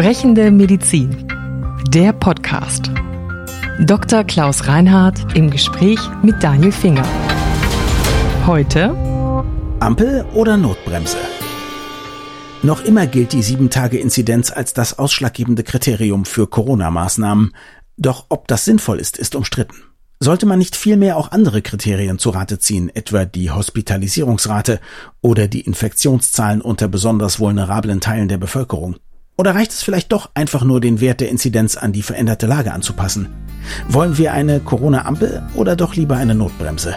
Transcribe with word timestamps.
Sprechende 0.00 0.50
Medizin. 0.50 1.28
Der 1.88 2.14
Podcast. 2.14 2.90
Dr. 3.80 4.24
Klaus 4.24 4.66
Reinhardt 4.66 5.36
im 5.36 5.50
Gespräch 5.50 5.98
mit 6.22 6.42
Daniel 6.42 6.72
Finger. 6.72 7.06
Heute 8.46 8.96
Ampel 9.78 10.24
oder 10.32 10.56
Notbremse? 10.56 11.18
Noch 12.62 12.82
immer 12.82 13.06
gilt 13.06 13.34
die 13.34 13.42
7-Tage-Inzidenz 13.42 14.50
als 14.50 14.72
das 14.72 14.98
ausschlaggebende 14.98 15.64
Kriterium 15.64 16.24
für 16.24 16.46
Corona-Maßnahmen. 16.46 17.54
Doch 17.98 18.24
ob 18.30 18.48
das 18.48 18.64
sinnvoll 18.64 19.00
ist, 19.00 19.18
ist 19.18 19.34
umstritten. 19.34 19.76
Sollte 20.18 20.46
man 20.46 20.58
nicht 20.58 20.76
vielmehr 20.76 21.18
auch 21.18 21.30
andere 21.30 21.60
Kriterien 21.60 22.18
zu 22.18 22.30
Rate 22.30 22.58
ziehen, 22.58 22.88
etwa 22.88 23.26
die 23.26 23.50
Hospitalisierungsrate 23.50 24.80
oder 25.20 25.46
die 25.46 25.60
Infektionszahlen 25.60 26.62
unter 26.62 26.88
besonders 26.88 27.38
vulnerablen 27.38 28.00
Teilen 28.00 28.28
der 28.28 28.38
Bevölkerung? 28.38 28.96
Oder 29.40 29.54
reicht 29.54 29.70
es 29.70 29.82
vielleicht 29.82 30.12
doch 30.12 30.28
einfach 30.34 30.64
nur, 30.64 30.82
den 30.82 31.00
Wert 31.00 31.22
der 31.22 31.30
Inzidenz 31.30 31.78
an 31.78 31.94
die 31.94 32.02
veränderte 32.02 32.46
Lage 32.46 32.74
anzupassen? 32.74 33.30
Wollen 33.88 34.18
wir 34.18 34.34
eine 34.34 34.60
Corona-Ampel 34.60 35.42
oder 35.54 35.76
doch 35.76 35.94
lieber 35.94 36.18
eine 36.18 36.34
Notbremse? 36.34 36.96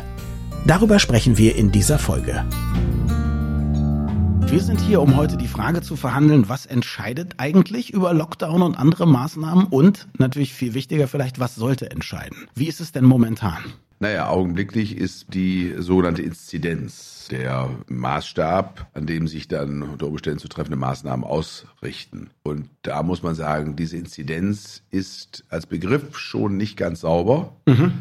Darüber 0.68 1.00
sprechen 1.00 1.38
wir 1.38 1.56
in 1.56 1.72
dieser 1.72 2.00
Folge. 2.00 2.44
Wir 4.48 4.60
sind 4.60 4.82
hier, 4.82 5.02
um 5.02 5.16
heute 5.16 5.38
die 5.38 5.48
Frage 5.48 5.80
zu 5.80 5.96
verhandeln, 5.96 6.50
was 6.50 6.66
entscheidet 6.66 7.36
eigentlich 7.38 7.94
über 7.94 8.14
Lockdown 8.14 8.62
und 8.62 8.78
andere 8.78 9.08
Maßnahmen 9.08 9.68
und 9.68 10.10
natürlich 10.18 10.54
viel 10.54 10.74
wichtiger 10.74 11.08
vielleicht, 11.08 11.40
was 11.40 11.56
sollte 11.56 11.92
entscheiden? 11.92 12.50
Wie 12.56 12.68
ist 12.68 12.82
es 12.82 12.92
denn 12.92 13.06
momentan? 13.06 13.64
Naja, 14.04 14.28
augenblicklich 14.28 14.98
ist 14.98 15.34
die 15.34 15.76
sogenannte 15.78 16.22
Inzidenz 16.24 17.30
der 17.32 17.70
Maßstab, 17.88 18.88
an 18.94 19.06
dem 19.06 19.30
sich 19.30 19.48
dann 19.48 19.82
unter 19.82 20.08
Umständen 20.08 20.40
zu 20.40 20.50
treffende 20.50 20.76
Maßnahmen 20.76 21.24
ausrichten. 21.24 22.30
Und 22.44 22.68
da 22.82 23.02
muss 23.02 23.24
man 23.24 23.34
sagen, 23.34 23.78
diese 23.78 23.96
Inzidenz 23.96 24.84
ist 24.92 25.46
als 25.48 25.68
Begriff 25.68 26.18
schon 26.18 26.58
nicht 26.58 26.76
ganz 26.76 27.00
sauber. 27.00 27.56
Mhm 27.66 27.94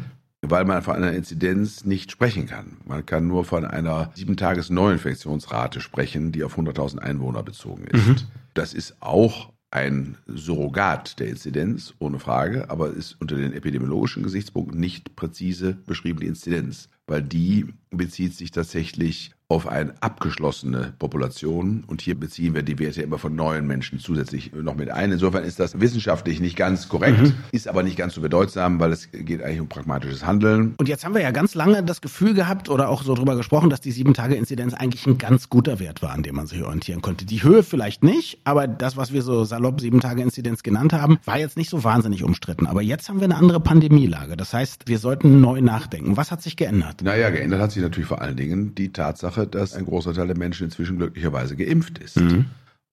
weil 0.45 0.65
man 0.65 0.81
von 0.81 0.95
einer 0.95 1.13
Inzidenz 1.13 1.85
nicht 1.85 2.11
sprechen 2.11 2.47
kann. 2.47 2.75
Man 2.83 3.05
kann 3.05 3.27
nur 3.27 3.45
von 3.45 3.63
einer 3.63 4.11
sieben 4.13 4.35
Tages 4.35 4.69
Neuinfektionsrate 4.69 5.79
sprechen, 5.79 6.33
die 6.33 6.43
auf 6.43 6.57
100.000 6.57 6.99
Einwohner 6.99 7.43
bezogen 7.43 7.85
ist. 7.85 8.05
Mhm. 8.05 8.15
Das 8.53 8.73
ist 8.73 8.97
auch 8.99 9.52
ein 9.73 10.17
Surrogat 10.27 11.19
der 11.19 11.29
Inzidenz, 11.29 11.95
ohne 11.97 12.19
Frage, 12.19 12.69
aber 12.69 12.91
ist 12.91 13.19
unter 13.19 13.35
den 13.35 13.53
epidemiologischen 13.53 14.21
Gesichtspunkten 14.21 14.79
nicht 14.79 15.15
präzise 15.15 15.73
beschrieben 15.87 16.19
die 16.19 16.27
Inzidenz, 16.27 16.89
weil 17.07 17.23
die 17.23 17.73
bezieht 17.89 18.35
sich 18.35 18.51
tatsächlich 18.51 19.31
auf 19.53 19.67
eine 19.67 19.93
abgeschlossene 20.01 20.93
Population. 20.97 21.83
Und 21.85 22.01
hier 22.01 22.19
beziehen 22.19 22.55
wir 22.55 22.63
die 22.63 22.79
Werte 22.79 23.01
immer 23.03 23.19
von 23.19 23.35
neuen 23.35 23.67
Menschen 23.67 23.99
zusätzlich 23.99 24.51
noch 24.53 24.75
mit 24.75 24.89
ein. 24.89 25.11
Insofern 25.11 25.43
ist 25.43 25.59
das 25.59 25.79
wissenschaftlich 25.79 26.39
nicht 26.39 26.55
ganz 26.55 26.89
korrekt, 26.89 27.21
mhm. 27.21 27.33
ist 27.51 27.67
aber 27.67 27.83
nicht 27.83 27.95
ganz 27.95 28.15
so 28.15 28.21
bedeutsam, 28.21 28.79
weil 28.79 28.91
es 28.91 29.11
geht 29.11 29.43
eigentlich 29.43 29.61
um 29.61 29.67
pragmatisches 29.67 30.25
Handeln. 30.25 30.73
Und 30.77 30.89
jetzt 30.89 31.05
haben 31.05 31.13
wir 31.13 31.21
ja 31.21 31.31
ganz 31.31 31.53
lange 31.53 31.83
das 31.83 32.01
Gefühl 32.01 32.33
gehabt 32.33 32.67
oder 32.69 32.89
auch 32.89 33.03
so 33.03 33.13
drüber 33.13 33.35
gesprochen, 33.35 33.69
dass 33.69 33.79
die 33.79 33.93
7-Tage-Inzidenz 33.93 34.73
eigentlich 34.73 35.05
ein 35.05 35.19
ganz 35.19 35.49
guter 35.49 35.79
Wert 35.79 36.01
war, 36.01 36.11
an 36.11 36.23
dem 36.23 36.35
man 36.35 36.47
sich 36.47 36.63
orientieren 36.63 37.01
konnte. 37.01 37.25
Die 37.25 37.43
Höhe 37.43 37.61
vielleicht 37.61 38.03
nicht, 38.03 38.39
aber 38.43 38.67
das, 38.67 38.97
was 38.97 39.13
wir 39.13 39.21
so 39.21 39.43
salopp 39.43 39.79
7-Tage-Inzidenz 39.79 40.63
genannt 40.63 40.93
haben, 40.93 41.19
war 41.25 41.37
jetzt 41.37 41.57
nicht 41.57 41.69
so 41.69 41.83
wahnsinnig 41.83 42.23
umstritten. 42.23 42.65
Aber 42.65 42.81
jetzt 42.81 43.07
haben 43.07 43.19
wir 43.19 43.25
eine 43.25 43.35
andere 43.35 43.59
Pandemielage. 43.59 44.35
Das 44.35 44.53
heißt, 44.53 44.87
wir 44.87 44.97
sollten 44.97 45.41
neu 45.41 45.61
nachdenken. 45.61 46.17
Was 46.17 46.31
hat 46.31 46.41
sich 46.41 46.57
geändert? 46.57 47.03
Naja, 47.03 47.29
geändert 47.29 47.61
hat 47.61 47.71
sich 47.71 47.83
natürlich 47.83 48.07
vor 48.07 48.21
allen 48.21 48.35
Dingen 48.35 48.73
die 48.75 48.91
Tatsache, 48.91 49.42
dass 49.45 49.73
ein 49.73 49.85
großer 49.85 50.13
Teil 50.13 50.27
der 50.27 50.37
Menschen 50.37 50.65
inzwischen 50.65 50.97
glücklicherweise 50.97 51.55
geimpft 51.55 51.99
ist. 51.99 52.17
Mhm. 52.17 52.45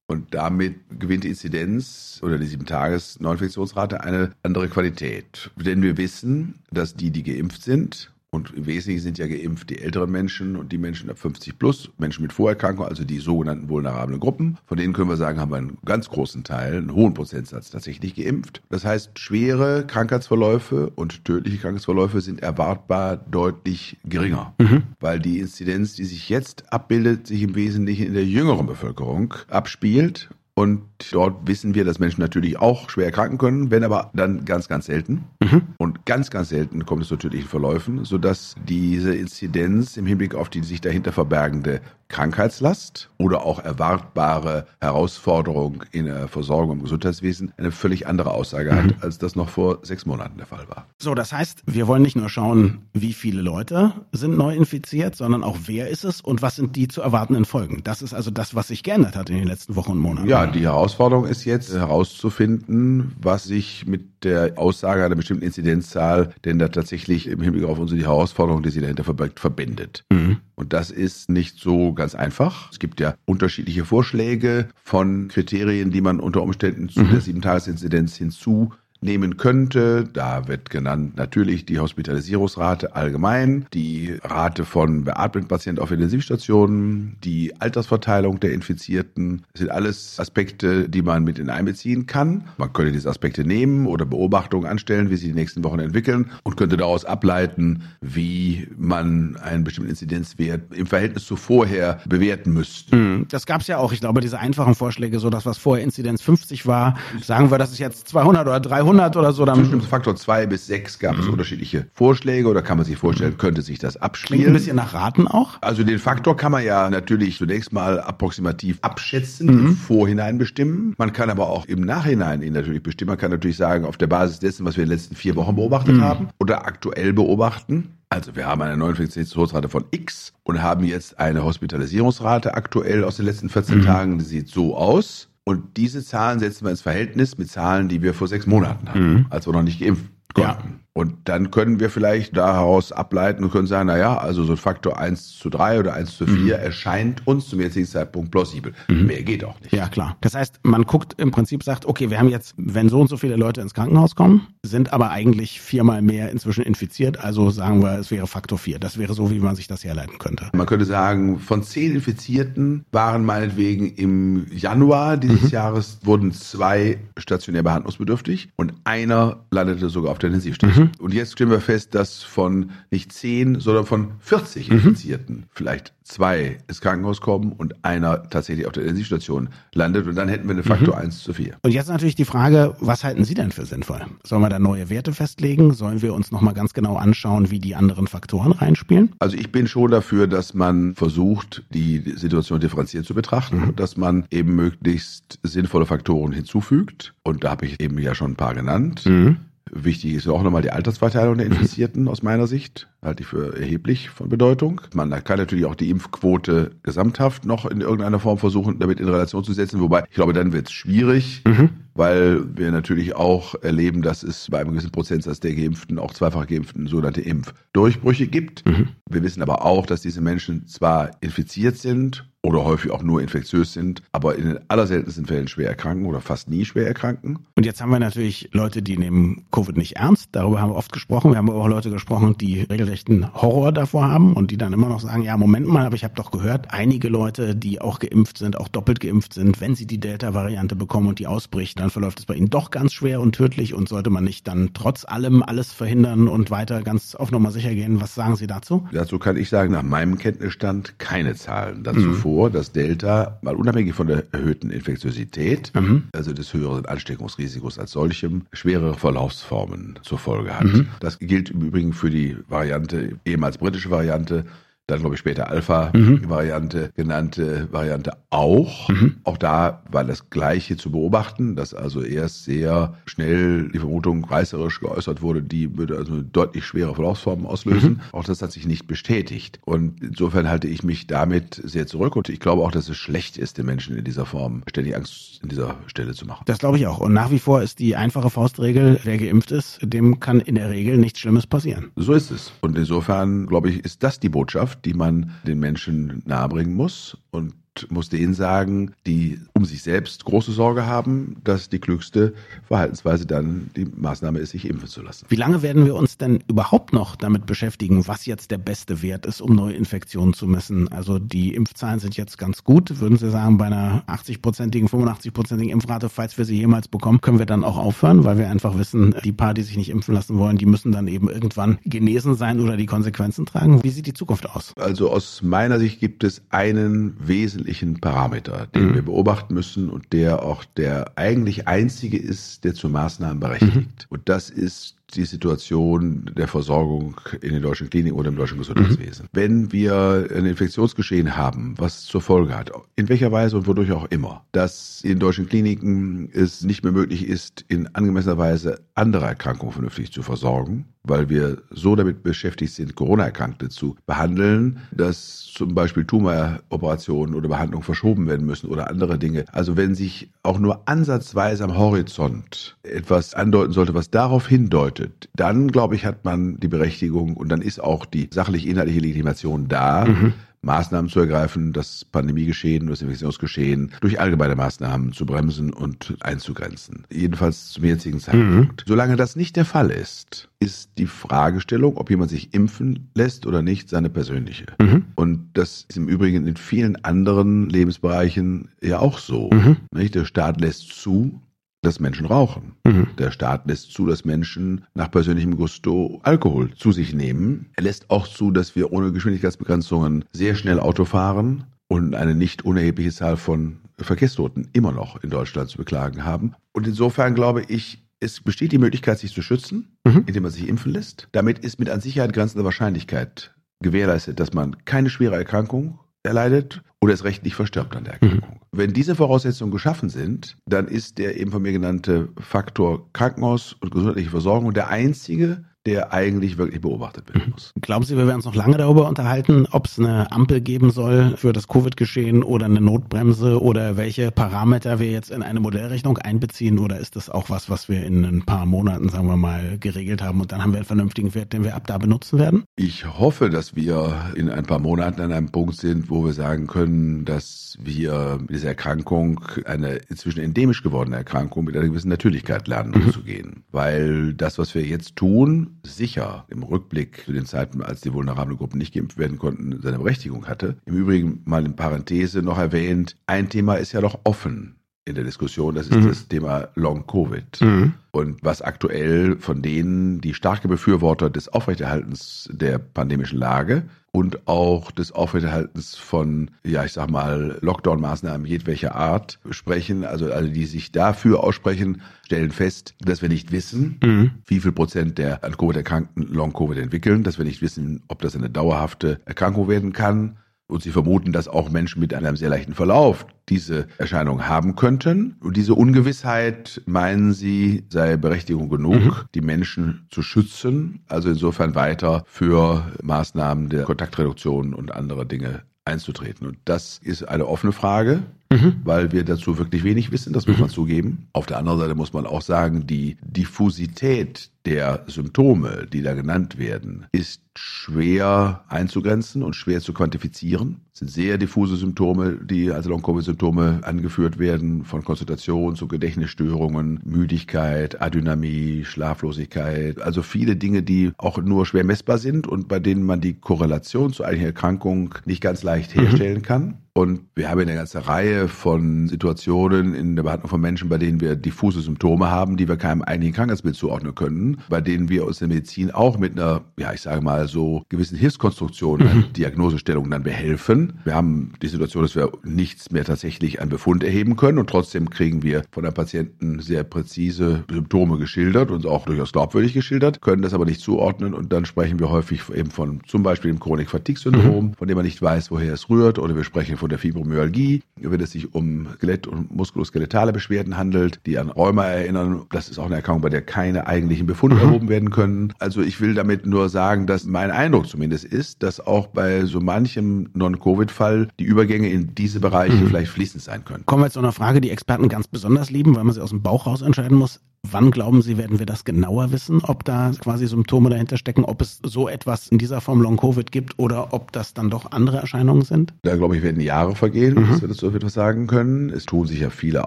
Und 0.06 0.34
damit 0.34 0.74
gewinnt 0.98 1.22
die 1.22 1.28
Inzidenz 1.28 2.18
oder 2.22 2.36
die 2.36 2.46
7-Tages-Neuinfektionsrate 2.46 4.02
eine 4.02 4.32
andere 4.42 4.68
Qualität. 4.68 5.50
Denn 5.56 5.82
wir 5.82 5.96
wissen, 5.96 6.56
dass 6.72 6.94
die, 6.94 7.10
die 7.10 7.22
geimpft 7.22 7.62
sind 7.62 8.10
und 8.32 8.52
im 8.54 8.66
Wesentlichen 8.66 9.02
sind 9.02 9.18
ja 9.18 9.26
geimpft 9.26 9.70
die 9.70 9.80
älteren 9.80 10.10
Menschen 10.10 10.56
und 10.56 10.70
die 10.70 10.78
Menschen 10.78 11.10
ab 11.10 11.18
50 11.18 11.58
plus, 11.58 11.90
Menschen 11.98 12.22
mit 12.22 12.32
Vorerkrankungen, 12.32 12.88
also 12.88 13.04
die 13.04 13.18
sogenannten 13.18 13.68
vulnerablen 13.68 14.20
Gruppen. 14.20 14.56
Von 14.66 14.78
denen 14.78 14.92
können 14.92 15.10
wir 15.10 15.16
sagen, 15.16 15.40
haben 15.40 15.50
wir 15.50 15.56
einen 15.56 15.78
ganz 15.84 16.08
großen 16.08 16.44
Teil, 16.44 16.76
einen 16.76 16.94
hohen 16.94 17.12
Prozentsatz 17.12 17.70
tatsächlich 17.70 18.14
geimpft. 18.14 18.62
Das 18.70 18.84
heißt, 18.84 19.18
schwere 19.18 19.84
Krankheitsverläufe 19.86 20.90
und 20.90 21.24
tödliche 21.24 21.58
Krankheitsverläufe 21.58 22.20
sind 22.20 22.40
erwartbar 22.40 23.16
deutlich 23.16 23.98
geringer, 24.04 24.54
mhm. 24.58 24.84
weil 25.00 25.18
die 25.18 25.40
Inzidenz, 25.40 25.94
die 25.94 26.04
sich 26.04 26.28
jetzt 26.28 26.72
abbildet, 26.72 27.26
sich 27.26 27.42
im 27.42 27.56
Wesentlichen 27.56 28.06
in 28.06 28.14
der 28.14 28.24
jüngeren 28.24 28.66
Bevölkerung 28.66 29.34
abspielt 29.48 30.30
und 30.60 30.82
dort 31.10 31.48
wissen 31.48 31.74
wir, 31.74 31.86
dass 31.86 31.98
Menschen 31.98 32.20
natürlich 32.20 32.58
auch 32.58 32.90
schwer 32.90 33.06
erkranken 33.06 33.38
können, 33.38 33.70
wenn 33.70 33.82
aber 33.82 34.10
dann 34.12 34.44
ganz, 34.44 34.68
ganz 34.68 34.84
selten. 34.84 35.24
Mhm. 35.42 35.62
Und 35.78 36.04
ganz, 36.04 36.30
ganz 36.30 36.50
selten 36.50 36.84
kommt 36.84 37.00
es 37.00 37.08
zu 37.08 37.16
tödlichen 37.16 37.48
Verläufen, 37.48 38.04
sodass 38.04 38.56
diese 38.68 39.14
Inzidenz 39.14 39.96
im 39.96 40.04
Hinblick 40.04 40.34
auf 40.34 40.50
die 40.50 40.62
sich 40.62 40.82
dahinter 40.82 41.12
verbergende 41.12 41.80
Krankheitslast 42.10 43.08
oder 43.18 43.44
auch 43.46 43.58
erwartbare 43.58 44.66
Herausforderung 44.80 45.84
in 45.92 46.06
der 46.06 46.28
Versorgung 46.28 46.78
im 46.78 46.82
Gesundheitswesen 46.82 47.52
eine 47.56 47.72
völlig 47.72 48.06
andere 48.06 48.32
Aussage 48.32 48.72
mhm. 48.72 48.76
hat, 48.76 49.02
als 49.02 49.18
das 49.18 49.36
noch 49.36 49.48
vor 49.48 49.78
sechs 49.82 50.04
Monaten 50.04 50.36
der 50.36 50.46
Fall 50.46 50.68
war. 50.68 50.86
So, 50.98 51.14
das 51.14 51.32
heißt, 51.32 51.62
wir 51.66 51.86
wollen 51.86 52.02
nicht 52.02 52.16
nur 52.16 52.28
schauen, 52.28 52.82
wie 52.92 53.12
viele 53.12 53.40
Leute 53.40 53.92
sind 54.12 54.36
neu 54.36 54.54
infiziert, 54.54 55.16
sondern 55.16 55.44
auch 55.44 55.56
wer 55.66 55.88
ist 55.88 56.04
es 56.04 56.20
und 56.20 56.42
was 56.42 56.56
sind 56.56 56.76
die 56.76 56.88
zu 56.88 57.00
erwartenden 57.00 57.44
Folgen. 57.44 57.82
Das 57.84 58.02
ist 58.02 58.12
also 58.12 58.30
das, 58.30 58.54
was 58.54 58.68
sich 58.68 58.82
geändert 58.82 59.16
hat 59.16 59.30
in 59.30 59.36
den 59.36 59.46
letzten 59.46 59.76
Wochen 59.76 59.92
und 59.92 59.98
Monaten. 59.98 60.28
Ja, 60.28 60.46
die 60.46 60.60
Herausforderung 60.60 61.26
ist 61.26 61.44
jetzt 61.44 61.72
herauszufinden, 61.72 63.16
was 63.20 63.44
sich 63.44 63.86
mit 63.86 64.24
der 64.24 64.58
Aussage 64.58 65.04
einer 65.04 65.14
bestimmten 65.14 65.44
Inzidenzzahl 65.44 66.34
denn 66.44 66.58
da 66.58 66.68
tatsächlich 66.68 67.26
im 67.26 67.40
Hinblick 67.40 67.64
auf 67.64 67.78
unsere 67.78 68.00
Herausforderung, 68.00 68.62
die 68.62 68.70
sie 68.70 68.80
dahinter 68.80 69.04
verbirgt, 69.04 69.40
verbindet. 69.40 70.04
Mhm. 70.10 70.38
Und 70.60 70.74
das 70.74 70.90
ist 70.90 71.30
nicht 71.30 71.58
so 71.58 71.94
ganz 71.94 72.14
einfach. 72.14 72.70
Es 72.70 72.78
gibt 72.78 73.00
ja 73.00 73.14
unterschiedliche 73.24 73.86
Vorschläge 73.86 74.68
von 74.84 75.28
Kriterien, 75.28 75.90
die 75.90 76.02
man 76.02 76.20
unter 76.20 76.42
Umständen 76.42 76.90
zu 76.90 77.00
mhm. 77.00 77.12
der 77.12 77.22
7-Tages-Inzidenz 77.22 78.16
hinzu 78.16 78.70
nehmen 79.00 79.36
könnte. 79.36 80.04
Da 80.12 80.48
wird 80.48 80.70
genannt 80.70 81.16
natürlich 81.16 81.64
die 81.64 81.78
Hospitalisierungsrate 81.78 82.94
allgemein, 82.94 83.66
die 83.72 84.18
Rate 84.22 84.64
von 84.64 85.04
beatmeten 85.04 85.48
Patienten 85.48 85.80
auf 85.80 85.90
Intensivstationen, 85.90 87.16
die 87.24 87.58
Altersverteilung 87.60 88.40
der 88.40 88.52
Infizierten. 88.52 89.42
Das 89.52 89.60
sind 89.60 89.70
alles 89.70 90.20
Aspekte, 90.20 90.88
die 90.88 91.02
man 91.02 91.24
mit 91.24 91.38
in 91.38 91.50
einbeziehen 91.50 92.06
kann. 92.06 92.44
Man 92.58 92.72
könnte 92.72 92.92
diese 92.92 93.08
Aspekte 93.08 93.44
nehmen 93.44 93.86
oder 93.86 94.04
Beobachtungen 94.04 94.66
anstellen, 94.66 95.10
wie 95.10 95.16
sie 95.16 95.28
die 95.28 95.34
nächsten 95.34 95.64
Wochen 95.64 95.78
entwickeln 95.78 96.30
und 96.42 96.56
könnte 96.56 96.76
daraus 96.76 97.04
ableiten, 97.04 97.82
wie 98.00 98.68
man 98.76 99.36
einen 99.36 99.64
bestimmten 99.64 99.90
Inzidenzwert 99.90 100.74
im 100.74 100.86
Verhältnis 100.86 101.24
zu 101.24 101.36
vorher 101.36 102.00
bewerten 102.06 102.52
müsste. 102.52 102.92
Hm, 102.92 103.26
das 103.28 103.46
gab 103.46 103.62
es 103.62 103.66
ja 103.66 103.78
auch. 103.78 103.92
Ich 103.92 104.00
glaube, 104.00 104.20
diese 104.20 104.38
einfachen 104.38 104.74
Vorschläge, 104.74 105.18
so 105.18 105.30
dass 105.30 105.46
was 105.46 105.58
vorher 105.58 105.84
Inzidenz 105.84 106.22
50 106.22 106.66
war, 106.66 106.96
sagen 107.22 107.50
wir, 107.50 107.58
das 107.58 107.72
ist 107.72 107.78
jetzt 107.78 108.08
200 108.08 108.46
oder 108.46 108.60
300 108.60 108.89
300 108.90 109.16
oder 109.16 109.32
so. 109.32 109.44
Dann 109.44 109.56
Zwischen 109.56 109.80
Faktor 109.80 110.16
2 110.16 110.46
bis 110.46 110.66
6 110.66 110.98
gab 110.98 111.18
es 111.18 111.26
mhm. 111.26 111.32
unterschiedliche 111.32 111.86
Vorschläge 111.92 112.48
oder 112.48 112.62
kann 112.62 112.76
man 112.76 112.86
sich 112.86 112.96
vorstellen, 112.96 113.36
könnte 113.38 113.62
sich 113.62 113.78
das 113.78 113.96
abspielen. 113.96 114.40
Klingt 114.40 114.50
ein 114.50 114.54
bisschen 114.54 114.76
nach 114.76 114.94
Raten 114.94 115.26
auch? 115.26 115.58
Also 115.60 115.84
den 115.84 115.98
Faktor 115.98 116.36
kann 116.36 116.52
man 116.52 116.64
ja 116.64 116.90
natürlich 116.90 117.38
zunächst 117.38 117.72
mal 117.72 118.00
approximativ 118.00 118.78
abschätzen, 118.82 119.46
mhm. 119.46 119.66
im 119.66 119.76
Vorhinein 119.76 120.38
bestimmen. 120.38 120.94
Man 120.98 121.12
kann 121.12 121.30
aber 121.30 121.48
auch 121.48 121.66
im 121.66 121.80
Nachhinein 121.80 122.42
ihn 122.42 122.52
natürlich 122.52 122.82
bestimmen. 122.82 123.10
Man 123.10 123.18
kann 123.18 123.30
natürlich 123.30 123.56
sagen, 123.56 123.84
auf 123.84 123.96
der 123.96 124.06
Basis 124.06 124.38
dessen, 124.38 124.64
was 124.66 124.76
wir 124.76 124.84
in 124.84 124.90
den 124.90 124.96
letzten 124.96 125.14
vier 125.14 125.36
Wochen 125.36 125.56
beobachtet 125.56 125.96
mhm. 125.96 126.04
haben 126.04 126.28
oder 126.38 126.66
aktuell 126.66 127.12
beobachten, 127.12 127.94
also 128.12 128.34
wir 128.34 128.46
haben 128.46 128.60
eine 128.62 128.76
Neuinfektionsrate 128.76 129.68
von 129.68 129.84
X 129.92 130.32
und 130.42 130.60
haben 130.60 130.84
jetzt 130.84 131.20
eine 131.20 131.44
Hospitalisierungsrate 131.44 132.54
aktuell 132.54 133.04
aus 133.04 133.16
den 133.16 133.26
letzten 133.26 133.48
14 133.48 133.78
mhm. 133.78 133.84
Tagen, 133.84 134.18
die 134.18 134.24
sieht 134.24 134.48
so 134.48 134.76
aus. 134.76 135.29
Und 135.50 135.76
diese 135.76 136.04
Zahlen 136.04 136.38
setzen 136.38 136.64
wir 136.64 136.70
ins 136.70 136.80
Verhältnis 136.80 137.36
mit 137.36 137.50
Zahlen, 137.50 137.88
die 137.88 138.02
wir 138.02 138.14
vor 138.14 138.28
sechs 138.28 138.46
Monaten 138.46 138.88
hatten, 138.88 139.14
mhm. 139.14 139.26
als 139.30 139.48
wir 139.48 139.52
noch 139.52 139.64
nicht 139.64 139.80
geimpft 139.80 140.04
konnten. 140.32 140.50
Ja. 140.50 140.89
Und 141.00 141.16
dann 141.24 141.50
können 141.50 141.80
wir 141.80 141.88
vielleicht 141.88 142.36
daraus 142.36 142.92
ableiten 142.92 143.42
und 143.42 143.50
können 143.50 143.66
sagen, 143.66 143.86
na 143.86 143.96
ja, 143.96 144.18
also 144.18 144.44
so 144.44 144.52
ein 144.52 144.58
Faktor 144.58 144.98
1 144.98 145.38
zu 145.38 145.48
3 145.48 145.78
oder 145.78 145.94
1 145.94 146.14
zu 146.14 146.26
4 146.26 146.36
mhm. 146.36 146.50
erscheint 146.50 147.26
uns 147.26 147.48
zum 147.48 147.58
jetzigen 147.58 147.86
Zeitpunkt 147.86 148.30
plausibel. 148.30 148.74
Mhm. 148.88 149.06
Mehr 149.06 149.22
geht 149.22 149.42
auch 149.42 149.58
nicht. 149.62 149.72
Ja, 149.72 149.88
klar. 149.88 150.18
Das 150.20 150.34
heißt, 150.34 150.60
man 150.62 150.82
guckt 150.82 151.14
im 151.16 151.30
Prinzip, 151.30 151.62
sagt, 151.62 151.86
okay, 151.86 152.10
wir 152.10 152.18
haben 152.18 152.28
jetzt, 152.28 152.52
wenn 152.58 152.90
so 152.90 153.00
und 153.00 153.08
so 153.08 153.16
viele 153.16 153.36
Leute 153.36 153.62
ins 153.62 153.72
Krankenhaus 153.72 154.14
kommen, 154.14 154.46
sind 154.62 154.92
aber 154.92 155.10
eigentlich 155.10 155.62
viermal 155.62 156.02
mehr 156.02 156.30
inzwischen 156.30 156.64
infiziert, 156.64 157.18
also 157.18 157.48
sagen 157.48 157.82
wir, 157.82 157.98
es 157.98 158.10
wäre 158.10 158.26
Faktor 158.26 158.58
4. 158.58 158.78
Das 158.78 158.98
wäre 158.98 159.14
so, 159.14 159.30
wie 159.30 159.40
man 159.40 159.56
sich 159.56 159.68
das 159.68 159.82
herleiten 159.82 160.18
könnte. 160.18 160.50
Man 160.52 160.66
könnte 160.66 160.84
sagen, 160.84 161.38
von 161.38 161.62
zehn 161.62 161.94
Infizierten 161.94 162.84
waren 162.92 163.24
meinetwegen 163.24 163.94
im 163.94 164.48
Januar 164.52 165.16
dieses 165.16 165.44
mhm. 165.44 165.48
Jahres, 165.48 166.00
wurden 166.02 166.32
zwei 166.32 166.98
stationär 167.16 167.62
behandlungsbedürftig 167.62 168.50
und 168.56 168.74
einer 168.84 169.38
landete 169.50 169.88
sogar 169.88 170.12
auf 170.12 170.18
der 170.18 170.28
Intensivstation. 170.28 170.89
Mhm. 170.90 171.00
Mhm. 171.00 171.04
Und 171.04 171.14
jetzt 171.14 171.32
stellen 171.32 171.50
wir 171.50 171.60
fest, 171.60 171.94
dass 171.94 172.22
von 172.22 172.70
nicht 172.90 173.12
10, 173.12 173.60
sondern 173.60 173.86
von 173.86 174.12
40 174.20 174.68
mhm. 174.68 174.76
Infizierten 174.76 175.44
vielleicht 175.52 175.92
zwei 176.10 176.58
ins 176.68 176.80
Krankenhaus 176.80 177.20
kommen 177.20 177.52
und 177.52 177.84
einer 177.84 178.28
tatsächlich 178.30 178.66
auf 178.66 178.72
der 178.72 178.82
Intensivstation 178.82 179.48
landet. 179.74 180.06
Und 180.06 180.16
dann 180.16 180.28
hätten 180.28 180.48
wir 180.48 180.52
eine 180.52 180.62
Faktor 180.62 180.96
mhm. 180.96 181.02
1 181.02 181.22
zu 181.22 181.32
4. 181.32 181.56
Und 181.62 181.70
jetzt 181.70 181.88
natürlich 181.88 182.16
die 182.16 182.24
Frage, 182.24 182.74
was 182.80 183.04
halten 183.04 183.24
Sie 183.24 183.34
denn 183.34 183.52
für 183.52 183.64
sinnvoll? 183.64 184.00
Sollen 184.24 184.42
wir 184.42 184.48
da 184.48 184.58
neue 184.58 184.90
Werte 184.90 185.12
festlegen? 185.12 185.72
Sollen 185.72 186.02
wir 186.02 186.14
uns 186.14 186.32
nochmal 186.32 186.54
ganz 186.54 186.74
genau 186.74 186.96
anschauen, 186.96 187.50
wie 187.50 187.60
die 187.60 187.76
anderen 187.76 188.06
Faktoren 188.06 188.52
reinspielen? 188.52 189.12
Also 189.20 189.36
ich 189.36 189.52
bin 189.52 189.68
schon 189.68 189.90
dafür, 189.90 190.26
dass 190.26 190.54
man 190.54 190.94
versucht, 190.94 191.62
die 191.70 192.02
Situation 192.16 192.60
differenziert 192.60 193.06
zu 193.06 193.14
betrachten 193.14 193.58
mhm. 193.58 193.68
und 193.68 193.80
dass 193.80 193.96
man 193.96 194.24
eben 194.30 194.54
möglichst 194.56 195.38
sinnvolle 195.42 195.86
Faktoren 195.86 196.32
hinzufügt. 196.32 197.14
Und 197.22 197.44
da 197.44 197.50
habe 197.50 197.66
ich 197.66 197.80
eben 197.80 197.98
ja 197.98 198.14
schon 198.14 198.32
ein 198.32 198.36
paar 198.36 198.54
genannt. 198.54 199.06
Mhm. 199.06 199.36
Wichtig 199.72 200.14
ist 200.14 200.28
auch 200.28 200.42
nochmal 200.42 200.62
die 200.62 200.70
Altersverteilung 200.70 201.38
der 201.38 201.46
Infizierten 201.46 202.08
aus 202.08 202.22
meiner 202.22 202.46
Sicht 202.46 202.88
halte 203.02 203.22
ich 203.22 203.28
für 203.28 203.56
erheblich 203.58 204.10
von 204.10 204.28
Bedeutung. 204.28 204.80
Man 204.94 205.10
kann 205.24 205.38
natürlich 205.38 205.64
auch 205.64 205.74
die 205.74 205.90
Impfquote 205.90 206.72
gesamthaft 206.82 207.44
noch 207.44 207.64
in 207.66 207.80
irgendeiner 207.80 208.18
Form 208.18 208.38
versuchen, 208.38 208.78
damit 208.78 209.00
in 209.00 209.08
Relation 209.08 209.44
zu 209.44 209.52
setzen. 209.52 209.80
Wobei, 209.80 210.04
ich 210.08 210.14
glaube, 210.14 210.32
dann 210.32 210.52
wird 210.52 210.66
es 210.66 210.72
schwierig, 210.72 211.42
mhm. 211.46 211.70
weil 211.94 212.44
wir 212.56 212.70
natürlich 212.70 213.14
auch 213.14 213.54
erleben, 213.62 214.02
dass 214.02 214.22
es 214.22 214.48
bei 214.50 214.60
einem 214.60 214.72
gewissen 214.72 214.90
Prozentsatz 214.90 215.40
der 215.40 215.54
Geimpften, 215.54 215.98
auch 215.98 216.12
zweifach 216.12 216.46
Geimpften, 216.46 216.86
sogenannte 216.86 217.22
Impfdurchbrüche 217.22 218.26
gibt. 218.26 218.66
Mhm. 218.66 218.88
Wir 219.08 219.22
wissen 219.22 219.42
aber 219.42 219.64
auch, 219.64 219.86
dass 219.86 220.02
diese 220.02 220.20
Menschen 220.20 220.66
zwar 220.66 221.10
infiziert 221.20 221.76
sind 221.76 222.29
oder 222.42 222.64
häufig 222.64 222.90
auch 222.90 223.02
nur 223.02 223.20
infektiös 223.20 223.72
sind, 223.72 224.02
aber 224.12 224.36
in 224.36 224.46
den 224.46 224.58
allerseltensten 224.68 225.26
Fällen 225.26 225.48
schwer 225.48 225.68
erkranken 225.68 226.06
oder 226.06 226.20
fast 226.20 226.48
nie 226.48 226.64
schwer 226.64 226.86
erkranken. 226.86 227.40
Und 227.54 227.66
jetzt 227.66 227.82
haben 227.82 227.90
wir 227.90 227.98
natürlich 227.98 228.48
Leute, 228.52 228.82
die 228.82 228.96
nehmen 228.96 229.44
Covid 229.50 229.76
nicht 229.76 229.96
ernst. 229.96 230.30
Darüber 230.32 230.60
haben 230.60 230.70
wir 230.70 230.76
oft 230.76 230.92
gesprochen. 230.92 231.32
Wir 231.32 231.38
haben 231.38 231.50
aber 231.50 231.60
auch 231.60 231.68
Leute 231.68 231.90
gesprochen, 231.90 232.36
die 232.38 232.62
regelrechten 232.62 233.32
Horror 233.34 233.72
davor 233.72 234.10
haben 234.10 234.32
und 234.32 234.50
die 234.50 234.56
dann 234.56 234.72
immer 234.72 234.88
noch 234.88 235.00
sagen, 235.00 235.22
ja, 235.22 235.36
Moment 235.36 235.66
mal, 235.68 235.84
aber 235.84 235.96
ich 235.96 236.04
habe 236.04 236.14
doch 236.14 236.30
gehört, 236.30 236.72
einige 236.72 237.08
Leute, 237.08 237.54
die 237.54 237.80
auch 237.80 237.98
geimpft 237.98 238.38
sind, 238.38 238.58
auch 238.58 238.68
doppelt 238.68 239.00
geimpft 239.00 239.34
sind, 239.34 239.60
wenn 239.60 239.74
sie 239.74 239.86
die 239.86 240.00
Delta-Variante 240.00 240.76
bekommen 240.76 241.08
und 241.08 241.18
die 241.18 241.26
ausbricht, 241.26 241.78
dann 241.78 241.90
verläuft 241.90 242.20
es 242.20 242.26
bei 242.26 242.34
ihnen 242.34 242.48
doch 242.48 242.70
ganz 242.70 242.94
schwer 242.94 243.20
und 243.20 243.34
tödlich 243.34 243.74
und 243.74 243.88
sollte 243.88 244.08
man 244.08 244.24
nicht 244.24 244.48
dann 244.48 244.70
trotz 244.72 245.04
allem 245.04 245.42
alles 245.42 245.72
verhindern 245.72 246.26
und 246.26 246.50
weiter 246.50 246.82
ganz 246.82 247.14
auf 247.14 247.30
Nummer 247.30 247.50
sicher 247.50 247.74
gehen. 247.74 248.00
Was 248.00 248.14
sagen 248.14 248.36
Sie 248.36 248.46
dazu? 248.46 248.88
Dazu 248.92 249.18
kann 249.18 249.36
ich 249.36 249.50
sagen, 249.50 249.72
nach 249.72 249.82
meinem 249.82 250.16
Kenntnisstand 250.16 250.98
keine 250.98 251.34
Zahlen 251.34 251.84
dazu 251.84 252.00
mhm. 252.00 252.14
vor, 252.14 252.29
dass 252.52 252.72
Delta, 252.72 253.38
mal 253.42 253.56
unabhängig 253.56 253.94
von 253.94 254.06
der 254.06 254.24
erhöhten 254.32 254.70
Infektiosität, 254.70 255.72
mhm. 255.74 256.04
also 256.12 256.32
des 256.32 256.54
höheren 256.54 256.86
Ansteckungsrisikos 256.86 257.78
als 257.78 257.92
solchem, 257.92 258.42
schwerere 258.52 258.94
Verlaufsformen 258.94 259.98
zur 260.02 260.18
Folge 260.18 260.58
hat. 260.58 260.64
Mhm. 260.64 260.88
Das 261.00 261.18
gilt 261.18 261.50
im 261.50 261.62
Übrigen 261.62 261.92
für 261.92 262.10
die 262.10 262.36
Variante, 262.48 263.18
ehemals 263.24 263.58
britische 263.58 263.90
Variante, 263.90 264.44
dann 264.90 265.00
glaube 265.00 265.14
ich 265.14 265.20
später 265.20 265.48
Alpha-Variante 265.48 266.78
mhm. 266.78 266.90
genannte 266.96 267.68
Variante 267.70 268.12
auch. 268.30 268.88
Mhm. 268.88 269.16
Auch 269.24 269.38
da 269.38 269.82
war 269.90 270.04
das 270.04 270.30
Gleiche 270.30 270.76
zu 270.76 270.90
beobachten, 270.90 271.56
dass 271.56 271.74
also 271.74 272.02
erst 272.02 272.44
sehr 272.44 272.94
schnell 273.06 273.70
die 273.70 273.78
Vermutung 273.78 274.24
reißerisch 274.24 274.80
geäußert 274.80 275.22
wurde, 275.22 275.42
die 275.42 275.76
würde 275.76 275.96
also 275.96 276.22
deutlich 276.22 276.64
schwere 276.64 276.94
Verlaufsformen 276.94 277.46
auslösen. 277.46 277.90
Mhm. 277.90 278.00
Auch 278.12 278.24
das 278.24 278.42
hat 278.42 278.52
sich 278.52 278.66
nicht 278.66 278.86
bestätigt. 278.86 279.60
Und 279.64 280.02
insofern 280.02 280.48
halte 280.48 280.68
ich 280.68 280.82
mich 280.82 281.06
damit 281.06 281.60
sehr 281.64 281.86
zurück 281.86 282.16
und 282.16 282.28
ich 282.28 282.40
glaube 282.40 282.62
auch, 282.62 282.72
dass 282.72 282.88
es 282.88 282.96
schlecht 282.96 283.36
ist, 283.36 283.58
den 283.58 283.66
Menschen 283.66 283.96
in 283.96 284.04
dieser 284.04 284.26
Form 284.26 284.62
ständig 284.68 284.96
Angst 284.96 285.40
in 285.42 285.48
dieser 285.48 285.76
Stelle 285.86 286.12
zu 286.12 286.26
machen. 286.26 286.42
Das 286.46 286.58
glaube 286.58 286.76
ich 286.76 286.86
auch. 286.86 286.98
Und 286.98 287.12
nach 287.12 287.30
wie 287.30 287.38
vor 287.38 287.62
ist 287.62 287.78
die 287.78 287.96
einfache 287.96 288.30
Faustregel, 288.30 289.00
wer 289.04 289.18
geimpft 289.18 289.50
ist, 289.52 289.78
dem 289.82 290.20
kann 290.20 290.40
in 290.40 290.56
der 290.56 290.70
Regel 290.70 290.98
nichts 290.98 291.20
Schlimmes 291.20 291.46
passieren. 291.46 291.90
So 291.96 292.12
ist 292.12 292.30
es. 292.30 292.52
Und 292.60 292.76
insofern, 292.76 293.46
glaube 293.46 293.70
ich, 293.70 293.84
ist 293.84 294.02
das 294.02 294.20
die 294.20 294.28
Botschaft, 294.28 294.79
die 294.84 294.94
man 294.94 295.32
den 295.46 295.58
Menschen 295.58 296.22
nahebringen 296.26 296.74
muss. 296.74 297.16
Und 297.30 297.54
muss 297.90 298.08
denen 298.08 298.34
sagen, 298.34 298.92
die 299.06 299.38
um 299.54 299.64
sich 299.64 299.82
selbst 299.82 300.24
große 300.24 300.52
Sorge 300.52 300.86
haben, 300.86 301.36
dass 301.44 301.68
die 301.68 301.78
klügste 301.78 302.34
Verhaltensweise 302.66 303.26
dann 303.26 303.70
die 303.76 303.84
Maßnahme 303.84 304.38
ist, 304.38 304.50
sich 304.50 304.68
impfen 304.68 304.88
zu 304.88 305.02
lassen. 305.02 305.26
Wie 305.28 305.36
lange 305.36 305.62
werden 305.62 305.84
wir 305.86 305.94
uns 305.94 306.18
denn 306.18 306.42
überhaupt 306.48 306.92
noch 306.92 307.16
damit 307.16 307.46
beschäftigen, 307.46 308.06
was 308.06 308.26
jetzt 308.26 308.50
der 308.50 308.58
beste 308.58 309.02
Wert 309.02 309.26
ist, 309.26 309.40
um 309.40 309.54
neue 309.54 309.74
Infektionen 309.74 310.34
zu 310.34 310.46
messen? 310.46 310.88
Also 310.88 311.18
die 311.18 311.54
Impfzahlen 311.54 312.00
sind 312.00 312.16
jetzt 312.16 312.38
ganz 312.38 312.64
gut. 312.64 313.00
Würden 313.00 313.16
Sie 313.16 313.30
sagen, 313.30 313.58
bei 313.58 313.66
einer 313.66 314.04
80-prozentigen, 314.06 314.88
85-prozentigen 314.88 315.70
Impfrate, 315.70 316.08
falls 316.08 316.36
wir 316.38 316.44
sie 316.44 316.56
jemals 316.56 316.88
bekommen, 316.88 317.20
können 317.20 317.38
wir 317.38 317.46
dann 317.46 317.64
auch 317.64 317.78
aufhören, 317.78 318.24
weil 318.24 318.38
wir 318.38 318.48
einfach 318.48 318.76
wissen, 318.78 319.14
die 319.24 319.32
paar, 319.32 319.54
die 319.54 319.62
sich 319.62 319.76
nicht 319.76 319.90
impfen 319.90 320.14
lassen 320.14 320.38
wollen, 320.38 320.56
die 320.56 320.66
müssen 320.66 320.92
dann 320.92 321.08
eben 321.08 321.28
irgendwann 321.28 321.78
genesen 321.84 322.34
sein 322.34 322.60
oder 322.60 322.76
die 322.76 322.86
Konsequenzen 322.86 323.46
tragen. 323.46 323.82
Wie 323.82 323.90
sieht 323.90 324.06
die 324.06 324.14
Zukunft 324.14 324.48
aus? 324.48 324.72
Also 324.76 325.10
aus 325.10 325.42
meiner 325.42 325.78
Sicht 325.78 326.00
gibt 326.00 326.24
es 326.24 326.42
einen 326.50 327.16
wesentlichen 327.18 327.69
wesentlichen 327.70 328.00
Parameter, 328.00 328.66
den 328.74 328.88
mhm. 328.88 328.94
wir 328.94 329.02
beobachten 329.02 329.54
müssen 329.54 329.88
und 329.88 330.12
der 330.12 330.42
auch 330.42 330.64
der 330.64 331.12
eigentlich 331.16 331.68
einzige 331.68 332.18
ist, 332.18 332.64
der 332.64 332.74
zu 332.74 332.88
Maßnahmen 332.88 333.38
berechtigt. 333.38 333.74
Mhm. 333.74 334.06
Und 334.08 334.28
das 334.28 334.50
ist 334.50 334.96
die 335.14 335.24
Situation 335.24 336.30
der 336.36 336.46
Versorgung 336.46 337.16
in 337.40 337.52
den 337.52 337.62
deutschen 337.62 337.90
Kliniken 337.90 338.16
oder 338.16 338.28
im 338.28 338.36
deutschen 338.36 338.58
Gesundheitswesen. 338.58 339.24
Mhm. 339.26 339.28
Wenn 339.32 339.72
wir 339.72 340.28
ein 340.34 340.46
Infektionsgeschehen 340.46 341.36
haben, 341.36 341.74
was 341.78 342.04
zur 342.04 342.20
Folge 342.20 342.56
hat, 342.56 342.70
in 342.96 343.08
welcher 343.08 343.32
Weise 343.32 343.56
und 343.56 343.66
wodurch 343.66 343.92
auch 343.92 344.06
immer, 344.10 344.44
dass 344.52 345.02
in 345.02 345.18
deutschen 345.18 345.48
Kliniken 345.48 346.28
es 346.32 346.62
nicht 346.62 346.84
mehr 346.84 346.92
möglich 346.92 347.26
ist, 347.26 347.64
in 347.68 347.88
angemessener 347.94 348.38
Weise 348.38 348.80
andere 348.94 349.26
Erkrankungen 349.26 349.72
vernünftig 349.72 350.12
zu 350.12 350.22
versorgen, 350.22 350.86
weil 351.02 351.28
wir 351.28 351.58
so 351.70 351.96
damit 351.96 352.22
beschäftigt 352.22 352.74
sind, 352.74 352.94
Corona-Erkrankte 352.94 353.68
zu 353.68 353.96
behandeln, 354.06 354.80
dass 354.92 355.50
zum 355.52 355.74
Beispiel 355.74 356.04
Tumoroperationen 356.04 357.34
oder 357.34 357.48
Behandlungen 357.48 357.84
verschoben 357.84 358.26
werden 358.26 358.46
müssen 358.46 358.68
oder 358.68 358.90
andere 358.90 359.18
Dinge. 359.18 359.44
Also 359.52 359.76
wenn 359.76 359.94
sich 359.94 360.30
auch 360.42 360.58
nur 360.58 360.88
ansatzweise 360.88 361.64
am 361.64 361.76
Horizont 361.76 362.76
etwas 362.82 363.34
andeuten 363.34 363.72
sollte, 363.72 363.94
was 363.94 364.10
darauf 364.10 364.46
hindeutet, 364.46 365.28
dann 365.34 365.68
glaube 365.68 365.94
ich, 365.94 366.04
hat 366.04 366.24
man 366.24 366.58
die 366.58 366.68
Berechtigung 366.68 367.36
und 367.36 367.48
dann 367.48 367.62
ist 367.62 367.82
auch 367.82 368.04
die 368.04 368.28
sachlich-inhaltliche 368.32 369.00
Legitimation 369.00 369.68
da. 369.68 370.04
Mhm 370.04 370.34
Maßnahmen 370.62 371.10
zu 371.10 371.20
ergreifen, 371.20 371.72
das 371.72 372.04
Pandemiegeschehen, 372.04 372.86
das 372.88 373.02
Infektionsgeschehen 373.02 373.92
durch 374.00 374.20
allgemeine 374.20 374.56
Maßnahmen 374.56 375.12
zu 375.12 375.24
bremsen 375.24 375.72
und 375.72 376.16
einzugrenzen. 376.20 377.04
Jedenfalls 377.10 377.70
zum 377.70 377.84
jetzigen 377.84 378.20
Zeitpunkt. 378.20 378.82
Mhm. 378.82 378.84
Solange 378.86 379.16
das 379.16 379.36
nicht 379.36 379.56
der 379.56 379.64
Fall 379.64 379.90
ist, 379.90 380.48
ist 380.60 380.90
die 380.98 381.06
Fragestellung, 381.06 381.96
ob 381.96 382.10
jemand 382.10 382.30
sich 382.30 382.52
impfen 382.52 383.10
lässt 383.14 383.46
oder 383.46 383.62
nicht, 383.62 383.88
seine 383.88 384.10
persönliche. 384.10 384.66
Mhm. 384.78 385.06
Und 385.14 385.50
das 385.54 385.86
ist 385.88 385.96
im 385.96 386.08
Übrigen 386.08 386.46
in 386.46 386.56
vielen 386.56 387.02
anderen 387.04 387.70
Lebensbereichen 387.70 388.68
ja 388.82 388.98
auch 388.98 389.18
so. 389.18 389.50
Mhm. 389.50 389.76
Der 389.92 390.24
Staat 390.24 390.60
lässt 390.60 390.92
zu, 390.92 391.40
dass 391.82 392.00
Menschen 392.00 392.26
rauchen. 392.26 392.76
Mhm. 392.84 393.08
Der 393.18 393.30
Staat 393.30 393.66
lässt 393.66 393.92
zu, 393.92 394.06
dass 394.06 394.24
Menschen 394.24 394.84
nach 394.94 395.10
persönlichem 395.10 395.56
Gusto 395.56 396.20
Alkohol 396.22 396.74
zu 396.74 396.92
sich 396.92 397.14
nehmen. 397.14 397.70
Er 397.76 397.84
lässt 397.84 398.10
auch 398.10 398.28
zu, 398.28 398.50
dass 398.50 398.76
wir 398.76 398.92
ohne 398.92 399.12
Geschwindigkeitsbegrenzungen 399.12 400.24
sehr 400.32 400.54
schnell 400.54 400.80
Auto 400.80 401.04
fahren 401.04 401.64
und 401.88 402.14
eine 402.14 402.34
nicht 402.34 402.64
unerhebliche 402.64 403.12
Zahl 403.12 403.36
von 403.36 403.78
Verkehrstoten 403.98 404.68
immer 404.72 404.92
noch 404.92 405.22
in 405.22 405.30
Deutschland 405.30 405.70
zu 405.70 405.78
beklagen 405.78 406.24
haben. 406.24 406.54
Und 406.72 406.86
insofern 406.86 407.34
glaube 407.34 407.62
ich, 407.68 408.04
es 408.20 408.40
besteht 408.40 408.72
die 408.72 408.78
Möglichkeit, 408.78 409.18
sich 409.18 409.32
zu 409.32 409.42
schützen, 409.42 409.96
mhm. 410.04 410.24
indem 410.26 410.42
man 410.42 410.52
sich 410.52 410.68
impfen 410.68 410.92
lässt. 410.92 411.28
Damit 411.32 411.58
ist 411.60 411.78
mit 411.78 411.88
an 411.88 412.00
Sicherheit 412.00 412.32
grenzender 412.32 412.64
Wahrscheinlichkeit 412.64 413.54
gewährleistet, 413.82 414.38
dass 414.38 414.52
man 414.52 414.84
keine 414.84 415.08
schwere 415.08 415.36
Erkrankung 415.36 415.98
erleidet 416.22 416.82
oder 417.02 417.14
es 417.14 417.24
recht 417.24 417.44
nicht 417.44 417.54
verstirbt 417.54 417.96
an 417.96 418.04
der 418.04 418.14
Erkrankung. 418.14 418.50
Mhm. 418.50 418.60
Wenn 418.72 418.92
diese 418.92 419.14
Voraussetzungen 419.14 419.72
geschaffen 419.72 420.10
sind, 420.10 420.56
dann 420.66 420.86
ist 420.86 421.18
der 421.18 421.38
eben 421.40 421.50
von 421.50 421.62
mir 421.62 421.72
genannte 421.72 422.28
Faktor 422.38 423.10
Krankenhaus 423.12 423.74
und 423.80 423.90
gesundheitliche 423.90 424.30
Versorgung 424.30 424.74
der 424.74 424.88
einzige, 424.88 425.64
der 425.86 426.12
eigentlich 426.12 426.58
wirklich 426.58 426.80
beobachtet 426.80 427.28
werden 427.28 427.44
mhm. 427.46 427.52
muss. 427.52 427.72
Glauben 427.80 428.04
Sie, 428.04 428.16
wir 428.16 428.26
werden 428.26 428.36
uns 428.36 428.44
noch 428.44 428.54
lange 428.54 428.76
darüber 428.76 429.08
unterhalten, 429.08 429.66
ob 429.70 429.86
es 429.86 429.98
eine 429.98 430.30
Ampel 430.30 430.60
geben 430.60 430.90
soll 430.90 431.36
für 431.36 431.52
das 431.52 431.68
Covid-Geschehen 431.68 432.42
oder 432.42 432.66
eine 432.66 432.80
Notbremse 432.80 433.62
oder 433.62 433.96
welche 433.96 434.30
Parameter 434.30 434.98
wir 434.98 435.10
jetzt 435.10 435.30
in 435.30 435.42
eine 435.42 435.60
Modellrechnung 435.60 436.18
einbeziehen 436.18 436.78
oder 436.78 436.98
ist 436.98 437.16
das 437.16 437.30
auch 437.30 437.48
was, 437.48 437.70
was 437.70 437.88
wir 437.88 438.04
in 438.04 438.24
ein 438.24 438.42
paar 438.42 438.66
Monaten, 438.66 439.08
sagen 439.08 439.26
wir 439.26 439.36
mal, 439.36 439.78
geregelt 439.78 440.22
haben 440.22 440.40
und 440.40 440.52
dann 440.52 440.62
haben 440.62 440.72
wir 440.72 440.78
einen 440.78 440.86
vernünftigen 440.86 441.34
Wert, 441.34 441.52
den 441.52 441.64
wir 441.64 441.74
ab 441.74 441.86
da 441.86 441.96
benutzen 441.96 442.38
werden? 442.38 442.64
Ich 442.76 443.06
hoffe, 443.06 443.48
dass 443.48 443.74
wir 443.74 444.32
in 444.34 444.50
ein 444.50 444.64
paar 444.64 444.80
Monaten 444.80 445.20
an 445.22 445.32
einem 445.32 445.50
Punkt 445.50 445.76
sind, 445.76 446.10
wo 446.10 446.24
wir 446.24 446.34
sagen 446.34 446.66
können, 446.66 447.24
dass 447.24 447.78
wir 447.80 448.38
mit 448.40 448.50
dieser 448.50 448.68
Erkrankung, 448.68 449.40
eine 449.64 449.96
inzwischen 450.08 450.40
endemisch 450.40 450.82
gewordene 450.82 451.16
Erkrankung, 451.16 451.64
mit 451.64 451.76
einer 451.76 451.88
gewissen 451.88 452.08
Natürlichkeit 452.08 452.68
lernen 452.68 452.90
mhm. 452.90 453.06
umzugehen. 453.06 453.64
Weil 453.70 454.34
das, 454.34 454.58
was 454.58 454.74
wir 454.74 454.82
jetzt 454.82 455.16
tun, 455.16 455.69
sicher 455.84 456.46
im 456.48 456.62
Rückblick 456.62 457.24
zu 457.24 457.32
den 457.32 457.46
Zeiten, 457.46 457.82
als 457.82 458.00
die 458.00 458.12
vulnerablen 458.12 458.56
Gruppen 458.56 458.78
nicht 458.78 458.94
geimpft 458.94 459.18
werden 459.18 459.38
konnten, 459.38 459.80
seine 459.82 459.98
Berechtigung 459.98 460.46
hatte. 460.46 460.76
Im 460.86 460.96
Übrigen 460.96 461.42
mal 461.44 461.64
in 461.64 461.76
Parenthese 461.76 462.42
noch 462.42 462.58
erwähnt, 462.58 463.16
ein 463.26 463.48
Thema 463.48 463.74
ist 463.74 463.92
ja 463.92 464.00
noch 464.00 464.20
offen 464.24 464.79
in 465.10 465.14
der 465.14 465.24
Diskussion, 465.24 465.74
das 465.74 465.88
ist 465.88 465.96
mhm. 465.96 466.08
das 466.08 466.28
Thema 466.28 466.68
Long 466.74 467.06
Covid. 467.06 467.60
Mhm. 467.60 467.92
Und 468.12 468.42
was 468.42 468.62
aktuell 468.62 469.36
von 469.36 469.62
denen, 469.62 470.20
die 470.20 470.34
starke 470.34 470.66
Befürworter 470.66 471.30
des 471.30 471.48
Aufrechterhaltens 471.48 472.48
der 472.52 472.78
pandemischen 472.78 473.38
Lage 473.38 473.84
und 474.12 474.48
auch 474.48 474.90
des 474.90 475.12
Aufrechterhaltens 475.12 475.94
von, 475.94 476.50
ja, 476.64 476.84
ich 476.84 476.92
sag 476.92 477.10
mal, 477.10 477.58
Lockdown-Maßnahmen 477.60 478.46
jedwelcher 478.46 478.96
Art 478.96 479.38
sprechen, 479.50 480.04
also 480.04 480.32
alle, 480.32 480.50
die 480.50 480.66
sich 480.66 480.90
dafür 480.90 481.44
aussprechen, 481.44 482.02
stellen 482.24 482.50
fest, 482.50 482.94
dass 483.00 483.22
wir 483.22 483.28
nicht 483.28 483.52
wissen, 483.52 483.98
mhm. 484.02 484.30
wie 484.46 484.60
viel 484.60 484.72
Prozent 484.72 485.18
der 485.18 485.44
an 485.44 485.56
Covid 485.56 485.76
erkrankten 485.76 486.26
Long-Covid 486.32 486.78
entwickeln, 486.78 487.22
dass 487.22 487.38
wir 487.38 487.44
nicht 487.44 487.62
wissen, 487.62 488.02
ob 488.08 488.22
das 488.22 488.34
eine 488.34 488.50
dauerhafte 488.50 489.20
Erkrankung 489.24 489.68
werden 489.68 489.92
kann 489.92 490.36
und 490.70 490.82
sie 490.82 490.90
vermuten, 490.90 491.32
dass 491.32 491.48
auch 491.48 491.70
Menschen 491.70 492.00
mit 492.00 492.14
einem 492.14 492.36
sehr 492.36 492.48
leichten 492.48 492.74
Verlauf 492.74 493.26
diese 493.48 493.86
Erscheinung 493.98 494.46
haben 494.46 494.76
könnten. 494.76 495.36
Und 495.40 495.56
diese 495.56 495.74
Ungewissheit, 495.74 496.82
meinen 496.86 497.32
sie, 497.32 497.84
sei 497.88 498.16
Berechtigung 498.16 498.68
genug, 498.68 498.94
mhm. 498.94 499.14
die 499.34 499.40
Menschen 499.40 500.06
zu 500.10 500.22
schützen. 500.22 501.00
Also 501.08 501.28
insofern 501.30 501.74
weiter 501.74 502.24
für 502.26 502.92
Maßnahmen 503.02 503.68
der 503.68 503.84
Kontaktreduktion 503.84 504.74
und 504.74 504.92
andere 504.92 505.26
Dinge 505.26 505.62
einzutreten. 505.84 506.46
Und 506.46 506.58
das 506.64 506.98
ist 507.02 507.24
eine 507.24 507.46
offene 507.46 507.72
Frage, 507.72 508.22
mhm. 508.50 508.76
weil 508.84 509.12
wir 509.12 509.24
dazu 509.24 509.58
wirklich 509.58 509.82
wenig 509.82 510.12
wissen, 510.12 510.32
das 510.32 510.46
muss 510.46 510.56
mhm. 510.56 510.62
man 510.62 510.70
zugeben. 510.70 511.28
Auf 511.32 511.46
der 511.46 511.58
anderen 511.58 511.80
Seite 511.80 511.94
muss 511.94 512.12
man 512.12 512.26
auch 512.26 512.42
sagen, 512.42 512.86
die 512.86 513.16
Diffusität 513.22 514.50
der 514.66 515.04
Symptome, 515.06 515.86
die 515.90 516.02
da 516.02 516.14
genannt 516.14 516.58
werden, 516.58 517.06
ist 517.12 517.42
schwer 517.56 518.64
einzugrenzen 518.68 519.42
und 519.42 519.56
schwer 519.56 519.80
zu 519.80 519.92
quantifizieren. 519.92 520.82
Es 520.92 521.00
sind 521.00 521.10
sehr 521.10 521.38
diffuse 521.38 521.76
Symptome, 521.76 522.38
die 522.42 522.70
als 522.70 522.86
Long-Covid-Symptome 522.86 523.80
angeführt 523.82 524.38
werden, 524.38 524.84
von 524.84 525.02
Konzentration 525.02 525.76
zu 525.76 525.88
Gedächtnisstörungen, 525.88 527.00
Müdigkeit, 527.04 528.00
Adynamie, 528.00 528.84
Schlaflosigkeit. 528.84 530.00
Also 530.00 530.22
viele 530.22 530.56
Dinge, 530.56 530.82
die 530.82 531.12
auch 531.16 531.38
nur 531.38 531.66
schwer 531.66 531.84
messbar 531.84 532.18
sind 532.18 532.46
und 532.46 532.68
bei 532.68 532.80
denen 532.80 533.02
man 533.02 533.20
die 533.20 533.34
Korrelation 533.34 534.12
zu 534.12 534.24
einer 534.24 534.42
Erkrankung 534.42 535.14
nicht 535.24 535.40
ganz 535.40 535.62
leicht 535.62 535.96
mhm. 535.96 536.00
herstellen 536.02 536.42
kann. 536.42 536.78
Und 536.92 537.20
wir 537.36 537.48
haben 537.48 537.60
eine 537.60 537.74
ganze 537.74 538.08
Reihe 538.08 538.48
von 538.48 539.08
Situationen 539.08 539.94
in 539.94 540.16
der 540.16 540.24
Behandlung 540.24 540.50
von 540.50 540.60
Menschen, 540.60 540.88
bei 540.88 540.98
denen 540.98 541.20
wir 541.20 541.36
diffuse 541.36 541.80
Symptome 541.80 542.30
haben, 542.30 542.56
die 542.56 542.68
wir 542.68 542.76
keinem 542.76 543.02
einigen 543.02 543.32
Krankheitsbild 543.32 543.76
zuordnen 543.76 544.14
können, 544.14 544.49
bei 544.68 544.80
denen 544.80 545.08
wir 545.08 545.24
aus 545.24 545.38
der 545.38 545.48
Medizin 545.48 545.90
auch 545.90 546.18
mit 546.18 546.32
einer, 546.32 546.62
ja, 546.78 546.92
ich 546.92 547.00
sage 547.00 547.22
mal 547.22 547.48
so 547.48 547.82
gewissen 547.88 548.16
Hilfskonstruktion 548.16 549.00
mhm. 549.00 549.32
Diagnosestellung 549.36 550.10
dann 550.10 550.22
behelfen. 550.22 551.00
Wir 551.04 551.14
haben 551.14 551.52
die 551.62 551.68
Situation, 551.68 552.02
dass 552.02 552.16
wir 552.16 552.30
nichts 552.44 552.90
mehr 552.90 553.04
tatsächlich 553.04 553.60
an 553.60 553.68
Befund 553.68 554.04
erheben 554.04 554.36
können 554.36 554.58
und 554.58 554.68
trotzdem 554.68 555.10
kriegen 555.10 555.42
wir 555.42 555.62
von 555.70 555.84
einem 555.84 555.94
Patienten 555.94 556.60
sehr 556.60 556.84
präzise 556.84 557.64
Symptome 557.70 558.18
geschildert 558.18 558.70
und 558.70 558.86
auch 558.86 559.04
durchaus 559.06 559.32
glaubwürdig 559.32 559.72
geschildert, 559.72 560.20
können 560.20 560.42
das 560.42 560.54
aber 560.54 560.64
nicht 560.64 560.80
zuordnen 560.80 561.34
und 561.34 561.52
dann 561.52 561.64
sprechen 561.64 561.98
wir 561.98 562.10
häufig 562.10 562.42
eben 562.54 562.70
von 562.70 563.00
zum 563.06 563.22
Beispiel 563.22 563.50
dem 563.50 563.60
Chronik-Fatigue-Syndrom, 563.60 564.66
mhm. 564.66 564.74
von 564.74 564.88
dem 564.88 564.96
man 564.96 565.04
nicht 565.04 565.20
weiß, 565.20 565.50
woher 565.50 565.72
es 565.72 565.88
rührt 565.88 566.18
oder 566.18 566.36
wir 566.36 566.44
sprechen 566.44 566.76
von 566.76 566.88
der 566.88 566.98
Fibromyalgie, 566.98 567.82
wenn 567.96 568.20
es 568.20 568.32
sich 568.32 568.54
um 568.54 568.88
Skelett- 568.96 569.26
und 569.26 569.54
muskuloskeletale 569.54 570.32
Beschwerden 570.32 570.76
handelt, 570.76 571.20
die 571.26 571.38
an 571.38 571.50
Rheuma 571.50 571.84
erinnern. 571.84 572.42
Das 572.50 572.68
ist 572.68 572.78
auch 572.78 572.86
eine 572.86 572.96
Erkrankung, 572.96 573.22
bei 573.22 573.28
der 573.28 573.42
keine 573.42 573.86
eigentlichen 573.86 574.26
Befunde 574.26 574.39
mhm. 574.48 574.58
erhoben 574.58 574.88
werden 574.88 575.10
können. 575.10 575.52
Also 575.58 575.82
ich 575.82 576.00
will 576.00 576.14
damit 576.14 576.46
nur 576.46 576.68
sagen, 576.68 577.06
dass 577.06 577.24
mein 577.24 577.50
Eindruck 577.50 577.86
zumindest 577.88 578.24
ist, 578.24 578.62
dass 578.62 578.80
auch 578.80 579.06
bei 579.08 579.44
so 579.44 579.60
manchem 579.60 580.30
Non-Covid-Fall 580.34 581.28
die 581.38 581.44
Übergänge 581.44 581.90
in 581.90 582.14
diese 582.14 582.40
Bereiche 582.40 582.76
mhm. 582.76 582.88
vielleicht 582.88 583.12
fließend 583.12 583.42
sein 583.42 583.64
können. 583.64 583.84
Kommen 583.86 584.02
wir 584.02 584.06
jetzt 584.06 584.14
zu 584.14 584.20
einer 584.20 584.32
Frage, 584.32 584.60
die 584.60 584.70
Experten 584.70 585.08
ganz 585.08 585.28
besonders 585.28 585.70
lieben, 585.70 585.94
weil 585.94 586.04
man 586.04 586.14
sie 586.14 586.22
aus 586.22 586.30
dem 586.30 586.42
Bauch 586.42 586.66
raus 586.66 586.82
entscheiden 586.82 587.16
muss. 587.16 587.40
Wann 587.68 587.90
glauben 587.90 588.22
Sie, 588.22 588.38
werden 588.38 588.58
wir 588.58 588.66
das 588.66 588.84
genauer 588.84 589.32
wissen, 589.32 589.60
ob 589.62 589.84
da 589.84 590.12
quasi 590.18 590.46
Symptome 590.46 590.88
dahinter 590.88 591.18
stecken, 591.18 591.44
ob 591.44 591.60
es 591.60 591.78
so 591.84 592.08
etwas 592.08 592.48
in 592.48 592.58
dieser 592.58 592.80
Form 592.80 593.02
Long-Covid 593.02 593.52
gibt 593.52 593.78
oder 593.78 594.12
ob 594.12 594.32
das 594.32 594.54
dann 594.54 594.70
doch 594.70 594.90
andere 594.92 595.18
Erscheinungen 595.18 595.62
sind? 595.62 595.92
Da 596.02 596.16
glaube 596.16 596.36
ich, 596.36 596.42
werden 596.42 596.60
Jahre 596.60 596.96
vergehen, 596.96 597.34
mhm. 597.34 597.48
bis 597.48 597.60
wir 597.60 597.68
dazu 597.68 597.90
etwas 597.90 598.14
sagen 598.14 598.46
können. 598.46 598.88
Es 598.90 599.04
tun 599.04 599.26
sich 599.26 599.40
ja 599.40 599.50
viele 599.50 599.86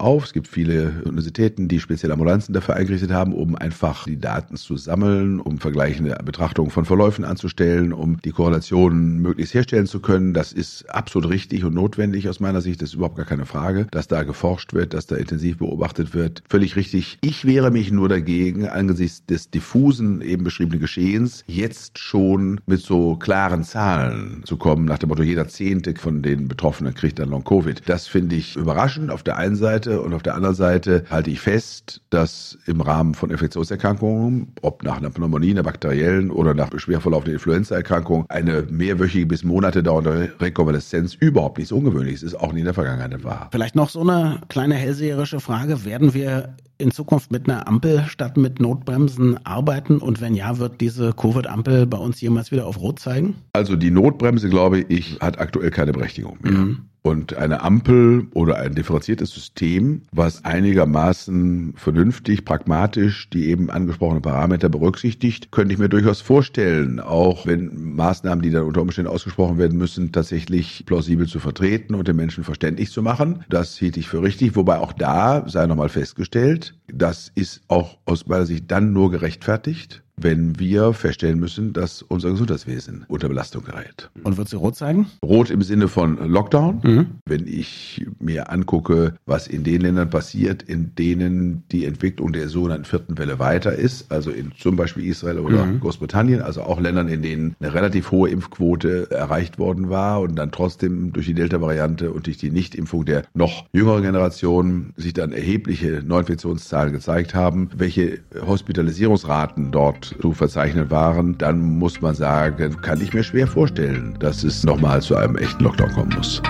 auf. 0.00 0.24
Es 0.24 0.32
gibt 0.32 0.46
viele 0.46 1.02
Universitäten, 1.04 1.66
die 1.66 1.80
spezielle 1.80 2.12
Ambulanzen 2.12 2.54
dafür 2.54 2.76
eingerichtet 2.76 3.10
haben, 3.10 3.34
um 3.34 3.56
einfach 3.56 4.04
die 4.04 4.20
Daten 4.20 4.56
zu 4.56 4.76
sammeln, 4.76 5.40
um 5.40 5.58
vergleichende 5.58 6.16
Betrachtungen 6.24 6.70
von 6.70 6.84
Verläufen 6.84 7.24
anzustellen, 7.24 7.92
um 7.92 8.20
die 8.20 8.30
Korrelationen 8.30 9.20
möglichst 9.20 9.52
herstellen 9.52 9.86
zu 9.86 10.00
können. 10.00 10.32
Das 10.32 10.52
ist 10.52 10.88
absolut 10.90 11.28
richtig 11.28 11.64
und 11.64 11.74
notwendig 11.74 12.28
aus 12.28 12.38
meiner 12.38 12.60
Sicht. 12.60 12.80
Das 12.80 12.90
ist 12.90 12.94
überhaupt 12.94 13.16
gar 13.16 13.26
keine 13.26 13.46
Frage, 13.46 13.88
dass 13.90 14.06
da 14.06 14.22
geforscht 14.22 14.72
wird, 14.74 14.94
dass 14.94 15.06
da 15.06 15.16
intensiv 15.16 15.58
beobachtet 15.58 16.14
wird. 16.14 16.44
Völlig 16.48 16.76
richtig. 16.76 17.18
Ich 17.20 17.44
wäre 17.44 17.63
wehre 17.64 17.72
mich 17.72 17.90
nur 17.90 18.10
dagegen, 18.10 18.68
angesichts 18.68 19.24
des 19.24 19.48
diffusen 19.48 20.20
eben 20.20 20.44
beschriebenen 20.44 20.80
Geschehens, 20.80 21.44
jetzt 21.46 21.98
schon 21.98 22.60
mit 22.66 22.80
so 22.80 23.16
klaren 23.16 23.64
Zahlen 23.64 24.42
zu 24.44 24.58
kommen, 24.58 24.84
nach 24.84 24.98
dem 24.98 25.08
Motto, 25.08 25.22
jeder 25.22 25.48
Zehnte 25.48 25.94
von 25.96 26.20
den 26.20 26.46
Betroffenen 26.46 26.92
kriegt 26.92 27.18
dann 27.18 27.30
Long-Covid. 27.30 27.80
Das 27.86 28.06
finde 28.06 28.36
ich 28.36 28.56
überraschend 28.56 29.10
auf 29.10 29.22
der 29.22 29.38
einen 29.38 29.56
Seite 29.56 30.02
und 30.02 30.12
auf 30.12 30.22
der 30.22 30.34
anderen 30.34 30.54
Seite 30.54 31.04
halte 31.08 31.30
ich 31.30 31.40
fest, 31.40 32.02
dass 32.10 32.58
im 32.66 32.82
Rahmen 32.82 33.14
von 33.14 33.30
Infektionserkrankungen, 33.30 34.52
ob 34.60 34.82
nach 34.82 34.98
einer 34.98 35.08
Pneumonie, 35.08 35.52
einer 35.52 35.62
bakteriellen 35.62 36.30
oder 36.30 36.52
nach 36.52 36.68
schwer 36.78 37.00
verlaufender 37.00 37.32
Influenzaerkrankung, 37.32 38.26
eine 38.28 38.66
mehrwöchige 38.68 39.24
bis 39.24 39.42
Monate 39.42 39.82
dauernde 39.82 40.34
Rekonvaleszenz 40.38 41.14
überhaupt 41.14 41.56
nichts 41.56 41.72
Ungewöhnliches 41.72 42.22
ist, 42.22 42.34
auch 42.34 42.52
nie 42.52 42.58
in 42.58 42.66
der 42.66 42.74
Vergangenheit 42.74 43.24
war. 43.24 43.48
Vielleicht 43.52 43.74
noch 43.74 43.88
so 43.88 44.02
eine 44.02 44.42
kleine 44.48 44.74
hellseherische 44.74 45.40
Frage. 45.40 45.86
Werden 45.86 46.12
wir 46.12 46.56
in 46.78 46.90
Zukunft 46.90 47.30
mit 47.30 47.48
einer 47.48 47.66
Ampel 47.68 48.04
statt 48.08 48.36
mit 48.36 48.60
Notbremsen 48.60 49.44
arbeiten? 49.44 49.98
Und 49.98 50.20
wenn 50.20 50.34
ja, 50.34 50.58
wird 50.58 50.80
diese 50.80 51.12
Covid-Ampel 51.12 51.86
bei 51.86 51.98
uns 51.98 52.20
jemals 52.20 52.50
wieder 52.50 52.66
auf 52.66 52.80
Rot 52.80 52.98
zeigen? 52.98 53.36
Also 53.52 53.76
die 53.76 53.90
Notbremse, 53.90 54.48
glaube 54.48 54.80
ich, 54.80 55.18
hat 55.20 55.38
aktuell 55.38 55.70
keine 55.70 55.92
Berechtigung 55.92 56.38
mehr. 56.42 56.52
Mhm. 56.52 56.86
Und 57.06 57.36
eine 57.36 57.60
Ampel 57.60 58.28
oder 58.32 58.56
ein 58.56 58.74
differenziertes 58.74 59.30
System, 59.30 60.00
was 60.10 60.42
einigermaßen 60.46 61.74
vernünftig, 61.76 62.46
pragmatisch 62.46 63.28
die 63.28 63.50
eben 63.50 63.68
angesprochenen 63.68 64.22
Parameter 64.22 64.70
berücksichtigt, 64.70 65.52
könnte 65.52 65.74
ich 65.74 65.78
mir 65.78 65.90
durchaus 65.90 66.22
vorstellen, 66.22 67.00
auch 67.00 67.46
wenn 67.46 67.94
Maßnahmen, 67.94 68.40
die 68.40 68.50
dann 68.50 68.62
unter 68.64 68.80
Umständen 68.80 69.10
ausgesprochen 69.10 69.58
werden 69.58 69.76
müssen, 69.76 70.12
tatsächlich 70.12 70.84
plausibel 70.86 71.26
zu 71.26 71.40
vertreten 71.40 71.94
und 71.94 72.08
den 72.08 72.16
Menschen 72.16 72.42
verständlich 72.42 72.90
zu 72.90 73.02
machen. 73.02 73.44
Das 73.50 73.76
hielt 73.76 73.98
ich 73.98 74.08
für 74.08 74.22
richtig, 74.22 74.56
wobei 74.56 74.78
auch 74.78 74.94
da 74.94 75.46
sei 75.46 75.66
nochmal 75.66 75.90
festgestellt, 75.90 76.74
das 76.88 77.30
ist 77.34 77.60
auch 77.68 77.98
aus 78.06 78.26
meiner 78.26 78.46
Sicht 78.46 78.70
dann 78.70 78.94
nur 78.94 79.10
gerechtfertigt, 79.10 80.03
wenn 80.16 80.58
wir 80.58 80.92
feststellen 80.92 81.40
müssen, 81.40 81.72
dass 81.72 82.02
unser 82.02 82.30
Gesundheitswesen 82.30 83.04
unter 83.08 83.28
Belastung 83.28 83.64
gerät. 83.64 84.10
Und 84.22 84.36
wird 84.36 84.48
sie 84.48 84.56
rot 84.56 84.76
zeigen? 84.76 85.06
Rot 85.24 85.50
im 85.50 85.62
Sinne 85.62 85.88
von 85.88 86.16
Lockdown. 86.28 86.80
Mhm. 86.82 87.06
Wenn 87.26 87.46
ich 87.46 88.06
mir 88.20 88.50
angucke, 88.50 89.14
was 89.26 89.46
in 89.46 89.64
den 89.64 89.80
Ländern 89.80 90.10
passiert, 90.10 90.62
in 90.62 90.94
denen 90.94 91.64
die 91.70 91.84
Entwicklung 91.84 92.32
der 92.32 92.48
sogenannten 92.48 92.84
vierten 92.84 93.18
Welle 93.18 93.38
weiter 93.38 93.74
ist, 93.74 94.10
also 94.10 94.30
in 94.30 94.52
zum 94.58 94.76
Beispiel 94.76 95.04
Israel 95.04 95.38
oder 95.38 95.66
mhm. 95.66 95.80
Großbritannien, 95.80 96.42
also 96.42 96.62
auch 96.62 96.80
Ländern, 96.80 97.08
in 97.08 97.22
denen 97.22 97.56
eine 97.60 97.74
relativ 97.74 98.10
hohe 98.10 98.30
Impfquote 98.30 99.10
erreicht 99.10 99.58
worden 99.58 99.90
war 99.90 100.20
und 100.20 100.36
dann 100.36 100.52
trotzdem 100.52 101.12
durch 101.12 101.26
die 101.26 101.34
Delta-Variante 101.34 102.12
und 102.12 102.26
durch 102.26 102.38
die 102.38 102.50
Nichtimpfung 102.50 103.04
der 103.04 103.24
noch 103.34 103.66
jüngeren 103.72 104.02
Generation 104.02 104.92
sich 104.96 105.12
dann 105.12 105.32
erhebliche 105.32 106.02
Neuinfektionszahlen 106.04 106.92
gezeigt 106.92 107.34
haben, 107.34 107.70
welche 107.76 108.20
Hospitalisierungsraten 108.46 109.72
dort 109.72 110.03
zu 110.20 110.32
verzeichnen 110.32 110.90
waren, 110.90 111.38
dann 111.38 111.60
muss 111.60 112.00
man 112.00 112.14
sagen, 112.14 112.80
kann 112.80 113.00
ich 113.00 113.14
mir 113.14 113.22
schwer 113.22 113.46
vorstellen, 113.46 114.16
dass 114.18 114.42
es 114.44 114.64
nochmal 114.64 115.02
zu 115.02 115.16
einem 115.16 115.36
echten 115.36 115.64
Lockdown 115.64 115.92
kommen 115.92 116.12
muss. 116.16 116.42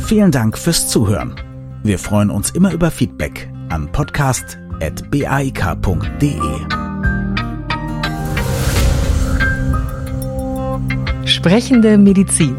Vielen 0.00 0.32
Dank 0.32 0.58
fürs 0.58 0.88
Zuhören. 0.88 1.34
Wir 1.82 1.98
freuen 1.98 2.30
uns 2.30 2.50
immer 2.50 2.72
über 2.72 2.90
Feedback 2.90 3.48
an 3.68 3.90
podcast.baik.de. 3.92 6.40
Sprechende 11.24 11.96
Medizin. 11.96 12.56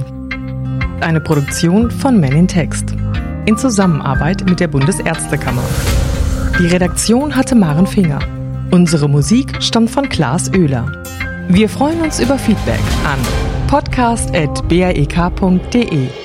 Eine 1.01 1.19
Produktion 1.19 1.91
von 1.91 2.19
Men 2.19 2.31
in 2.31 2.47
Text. 2.47 2.95
In 3.45 3.57
Zusammenarbeit 3.57 4.49
mit 4.49 4.59
der 4.59 4.67
Bundesärztekammer. 4.67 5.63
Die 6.57 6.67
Redaktion 6.67 7.35
hatte 7.35 7.55
Maren 7.55 7.87
Finger. 7.87 8.19
Unsere 8.71 9.07
Musik 9.09 9.61
stammt 9.61 9.91
von 9.91 10.07
Klaas 10.07 10.49
Oehler. 10.53 11.03
Wir 11.49 11.67
freuen 11.67 11.99
uns 11.99 12.21
über 12.21 12.39
Feedback 12.39 12.79
an 13.03 13.19
podcast.baek.de. 13.67 16.20